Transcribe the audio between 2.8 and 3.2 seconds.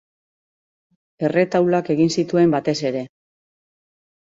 ere.